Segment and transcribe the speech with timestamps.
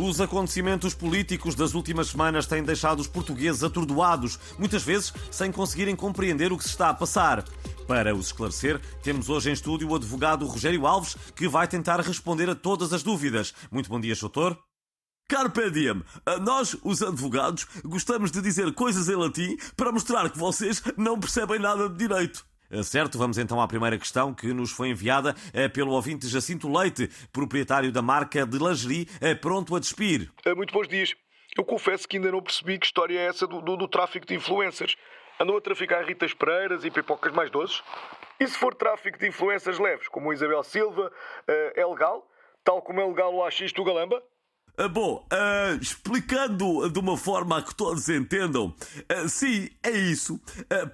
[0.00, 5.96] Os acontecimentos políticos das últimas semanas têm deixado os portugueses atordoados, muitas vezes sem conseguirem
[5.96, 7.44] compreender o que se está a passar.
[7.88, 12.48] Para os esclarecer, temos hoje em estúdio o advogado Rogério Alves, que vai tentar responder
[12.48, 13.52] a todas as dúvidas.
[13.72, 14.56] Muito bom dia, doutor.
[15.28, 16.00] Carpe diem.
[16.42, 21.58] Nós, os advogados, gostamos de dizer coisas em latim para mostrar que vocês não percebem
[21.58, 22.46] nada de direito.
[22.70, 26.70] Eh, certo, vamos então à primeira questão que nos foi enviada eh, pelo ouvinte Jacinto
[26.70, 30.30] Leite, proprietário da marca de lingerie eh, Pronto a Despir.
[30.54, 31.14] Muito bons dias.
[31.56, 34.34] Eu confesso que ainda não percebi que história é essa do, do, do tráfico de
[34.34, 34.96] influencers.
[35.40, 37.82] Andam a traficar ritas pereiras e pipocas mais doces?
[38.38, 41.10] E se for tráfico de influências leves, como Isabel Silva,
[41.46, 42.28] é legal?
[42.62, 44.22] Tal como é legal o AX do Galamba?
[44.80, 48.66] Ah, bom, uh, explicando de uma forma a que todos entendam,
[49.10, 50.40] uh, sim, é isso.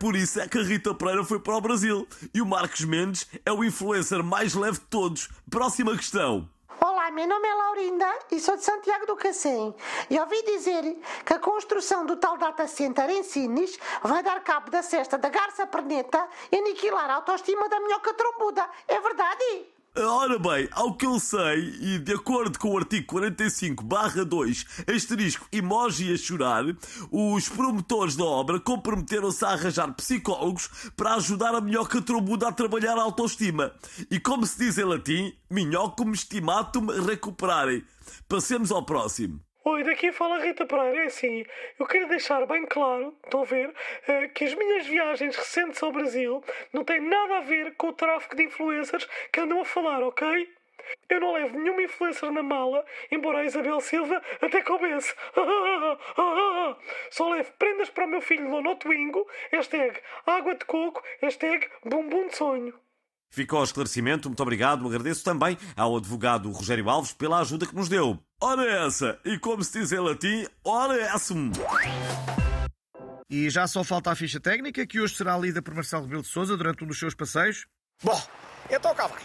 [0.00, 3.26] por isso é que a Rita Pereira foi para o Brasil e o Marcos Mendes
[3.44, 5.28] é o influencer mais leve de todos.
[5.50, 6.48] Próxima questão.
[6.80, 9.74] Olá, meu nome é Laurinda e sou de Santiago do Cacém.
[10.08, 14.70] E ouvi dizer que a construção do tal data center em Sines vai dar cabo
[14.70, 18.66] da cesta da garça perneta e aniquilar a autoestima da minhoca trombuda.
[18.88, 19.73] É verdade?
[19.96, 23.84] Ora bem, ao que eu sei, e de acordo com o artigo 45
[24.26, 26.64] 2, asterisco emoji a chorar,
[27.12, 32.98] os promotores da obra comprometeram-se a arranjar psicólogos para ajudar a minhoca trombuda a trabalhar
[32.98, 33.70] a autoestima.
[34.10, 37.84] E como se diz em latim, minhocum estimatum recuperare.
[38.28, 39.40] Passemos ao próximo.
[39.66, 41.04] Oi, daqui fala Rita Pereira.
[41.04, 41.42] É assim,
[41.78, 43.74] eu quero deixar bem claro, estão a ver,
[44.06, 47.92] eh, que as minhas viagens recentes ao Brasil não têm nada a ver com o
[47.94, 50.52] tráfico de influencers que andam a falar, ok?
[51.08, 55.14] Eu não levo nenhuma influencer na mala, embora a Isabel Silva até coubesse.
[57.10, 62.26] Só levo prendas para o meu filho Lono Twingo, hashtag água de coco, hashtag bumbum
[62.26, 62.74] de sonho.
[63.34, 64.86] Ficou o esclarecimento, muito obrigado.
[64.86, 68.16] Agradeço também ao advogado Rogério Alves pela ajuda que nos deu.
[68.46, 69.18] Ora essa!
[69.24, 71.32] E como se diz em latim, ora essa!
[73.30, 76.28] E já só falta a ficha técnica, que hoje será lida por Marcelo Rebelo de
[76.28, 77.64] Sousa durante um dos seus passeios.
[78.02, 78.22] Bom,
[78.68, 79.22] então cá vai.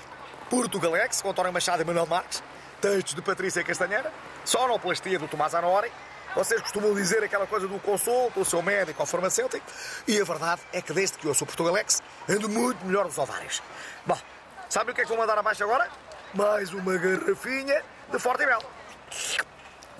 [0.50, 2.42] Portugalex, com António Machado e Manuel Marques.
[2.80, 4.10] Textos de Patrícia Castanheira.
[4.46, 5.92] Sonoplastia do Tomás Anori.
[6.34, 9.66] Vocês costumam dizer aquela coisa do consulto, o seu médico ou farmacêutico.
[10.08, 13.62] E a verdade é que desde que eu sou Portugalex, ando muito melhor dos ovários.
[14.06, 14.18] Bom,
[14.70, 15.90] sabe o que é que vou mandar abaixo agora?
[16.34, 18.79] Mais uma garrafinha de Forte e Belo.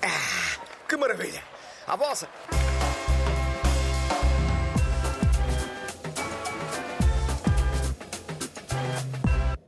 [0.02, 1.42] Ah, que maravilha!
[1.86, 2.28] À vossa!